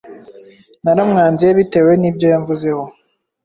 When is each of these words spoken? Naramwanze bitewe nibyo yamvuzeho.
Naramwanze 0.83 1.45
bitewe 1.57 1.91
nibyo 1.97 2.25
yamvuzeho. 2.33 2.83